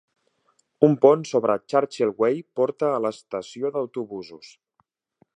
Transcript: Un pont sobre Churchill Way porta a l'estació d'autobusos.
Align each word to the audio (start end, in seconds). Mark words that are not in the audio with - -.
Un 0.85 0.93
pont 1.01 1.25
sobre 1.31 1.57
Churchill 1.73 2.13
Way 2.23 2.41
porta 2.59 2.89
a 2.93 3.03
l'estació 3.03 3.71
d'autobusos. 3.77 4.49